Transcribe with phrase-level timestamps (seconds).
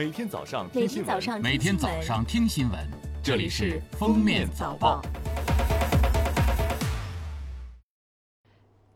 [0.00, 2.80] 每天早上每听新闻，每天早上听新闻，
[3.22, 5.02] 这里是《封面早报》。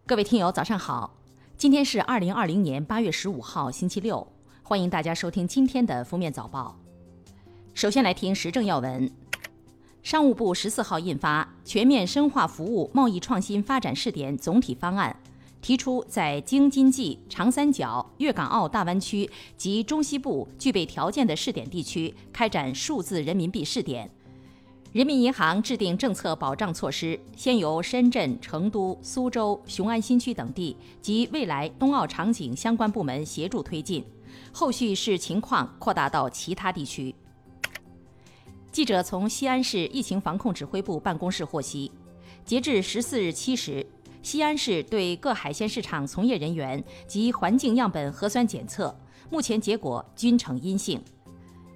[0.07, 1.15] 各位听友，早上好！
[1.59, 4.27] 今天是二零二零年八月十五号，星期六，
[4.63, 6.75] 欢迎大家收听今天的《封面早报》。
[7.75, 9.13] 首先来听时政要闻。
[10.03, 15.15] 商务部十四号印发《全面深化服务贸易创新发展试点总体方案》，
[15.65, 24.11] 提出在京津冀、长三角、粤港澳大湾区及中西部具备条件的试点地区开展数字人民币试点。
[24.93, 34.05] 人民银行制定政策保障措施，先由深圳、成都、苏州、雄安新区等地及未来冬奥场景相关部门协助推进，
[34.53, 37.15] 后续视情况扩大到其他地区。
[38.71, 41.91] 记者从西安市疫情防控指挥部办公室获悉，
[42.45, 43.87] 截至十四日七时，
[44.25, 48.99] 西安市对各海鲜市场从业人员及环境样本核酸检测，
[49.31, 50.99] 目前结果均呈阴性。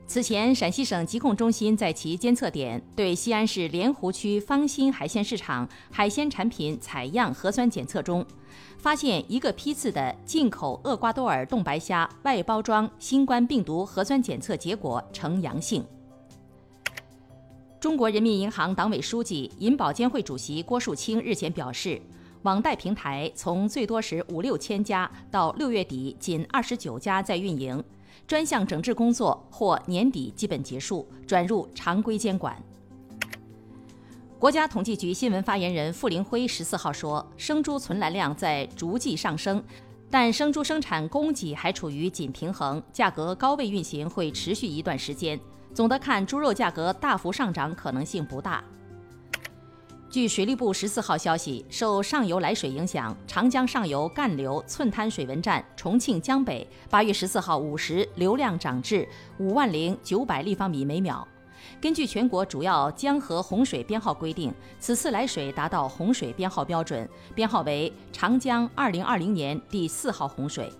[0.06, 8.24] 此前，陕西省疾控中心在其监测点对西安市莲湖区方新海鲜市场海鲜产品采样核酸检测中，
[8.78, 15.84] 发现一个批次的进口厄瓜多尔冻白虾外包装新冠病毒核酸检测结果呈阳性。
[17.78, 22.00] 中国人民银行党委书记、银保监会主席郭树清日前表示，
[22.48, 27.84] 网贷平台从最多时五六千家到六月底仅二十九家在运营，
[28.26, 32.56] 专项整治工作或年底基本结束，转入常规监管。
[34.38, 39.62] 国家统计局新闻发言人傅林辉十四号说，生猪存栏量在逐季上升，
[40.10, 45.38] 但生猪生产供给还处于紧平衡，价格高位运行会持续一段时间。
[45.74, 48.64] 总的看，猪肉价格大幅上涨可能性不大。
[50.10, 59.06] 据水利部十四号消息，受上游来水影响，长江上游干流寸滩水文站重庆江北八月十四号五时流量涨至
[59.38, 61.26] 五万零九百立方米每秒。
[61.78, 64.50] 根据全国主要江河洪水编号规定，
[64.80, 70.72] 此次来水达到洪水编号标准，编号为长江二零二零年第四号洪水。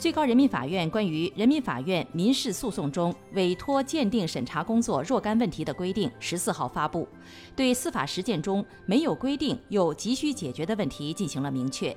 [0.00, 7.06] 最高人民法院关于人民法院民事诉讼中委托鉴定审查工作若干问题的规定十四号发布，
[7.54, 11.94] 对司法实践中没有规定又急需解决的问题进行了明确。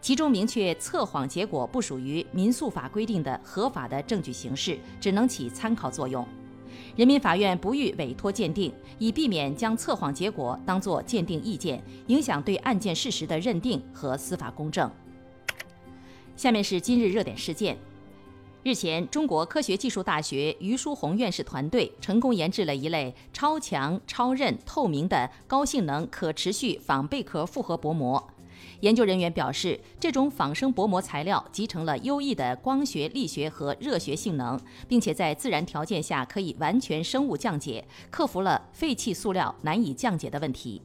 [0.00, 6.24] 其中明确测谎结果不属于民诉法规定的合法的证据形式，只能起参考作用。
[6.94, 14.88] 人民法院不予委托鉴定，以避免将测谎结果当作鉴定意见，影响对案件事实的认定和司法公正。
[16.36, 17.78] 下面是今日热点事件。
[18.64, 28.30] 日前，中国科学技术大学余书宏院士团队成功研制了一类超强、超韧、透明的高性能可持续仿贝壳复合薄膜。
[28.80, 34.58] 研究人员表示，这种仿生薄膜材料集成了优异的光学、力学和热学性能，
[34.88, 40.80] 并且在自然条件下可以完全生物降解，克服了废弃塑料难以降解的问题。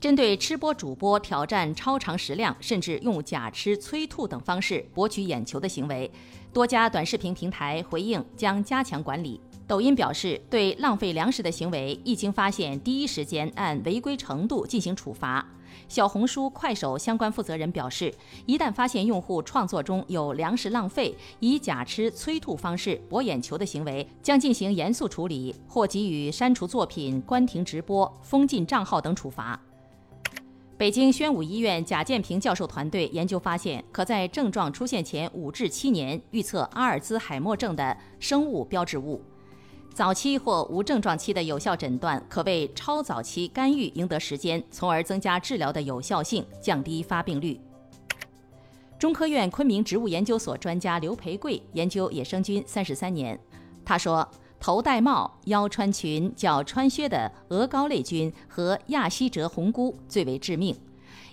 [0.00, 6.08] 针对吃播主播挑战超长食量，甚至用假吃、催吐等方式博取眼球的行为，
[6.52, 9.40] 多家短视频平台回应将加强管理。
[9.66, 15.44] 抖音表示，对浪费粮食的行为一经发现，第一时间按违规程度进行处罚。
[15.88, 18.14] 小红书、快手相关负责人表示，
[18.46, 29.60] 一旦发现用户创作中有粮食浪费、以假吃、催吐方式博眼球的行为，将进行严肃处理，或给予删除作品、关停直播、封禁账号等处罚。
[30.78, 39.20] 北京宣武医院贾建平教授团队研究发现，可在症状出现前五至七年预测阿尔兹海默症的生物标志物。
[39.92, 47.60] 早期或无症状期的有效诊断，可为超早期干预赢得时间，从而增加治疗的有效性，降低发病率。
[49.00, 53.36] 中科院昆明植物研究所专家刘培贵研究野生菌三十三年，
[53.84, 54.26] 他说。
[54.60, 60.76] 头戴帽、腰穿裙、脚穿靴的鹅膏类菌和亚希哲红菇最为致命。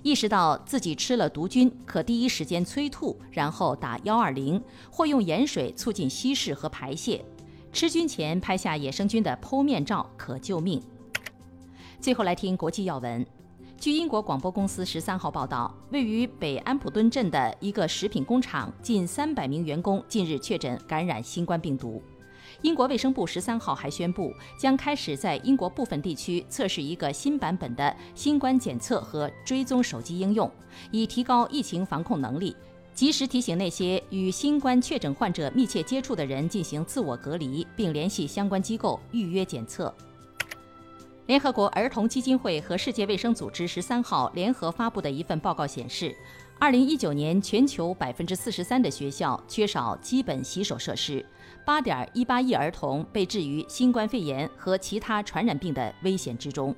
[0.04, 7.26] 意识到自己吃了毒菌，可第一时间催吐，然后打幺二零，或用盐水促进稀释和排泄。
[7.74, 10.82] 吃菌前拍下野生菌的剖面照可救命。
[12.00, 13.26] 最后来听国际要闻。
[13.78, 22.02] 据英国广播公司十三号报道，位于北安普敦镇的一个食品工厂近三百名员工近日确诊感染新冠病毒。
[22.66, 30.50] 英国卫生部十三号还宣布，将开始在英国部分地区测试一个新版本的新冠检测和追踪手机应用，
[30.90, 32.56] 以提高疫情防控能力，
[32.96, 39.94] 及时提醒那些与新冠确诊患者密切接触的人进行自我隔离，并联系相关机构预约检测。
[41.28, 46.16] 联合国儿童基金会和世界卫生组织十三号联合发布的一份报告显示，
[46.58, 51.24] 二零一九年，全球百分之四十三的学校缺少基本洗手设施，
[51.66, 56.74] 八点一八亿儿童被置于新冠肺炎和其他传染病的危险之中。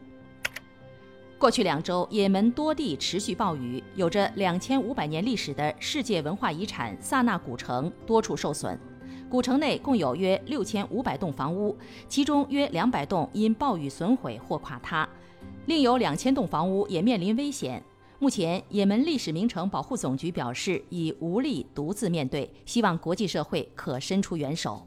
[1.37, 8.77] 过去两周，也门多地持续暴雨，有着两千五百年历史的世界文化遗产萨那古城多处受损。
[9.29, 11.77] 古城内共有约六千五百栋房屋，
[12.09, 15.07] 其中约两百栋因暴雨损毁或垮塌，
[15.67, 17.81] 另有两千栋房屋也面临危险。
[18.19, 24.81] 目前，也门历史名城保护总局表示已无力独自面对，希望国际社会可伸出援手。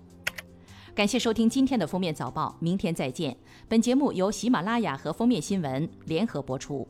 [0.97, 3.37] 感谢收听今天的封面早报，明天再见。
[3.69, 6.87] 本节目由喜马拉雅和封面新闻联合播出。